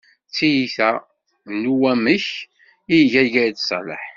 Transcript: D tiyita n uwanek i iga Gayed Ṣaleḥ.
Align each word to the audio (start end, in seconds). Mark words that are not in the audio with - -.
D 0.27 0.31
tiyita 0.35 0.89
n 1.59 1.61
uwanek 1.73 2.27
i 2.93 2.95
iga 3.01 3.23
Gayed 3.33 3.57
Ṣaleḥ. 3.69 4.03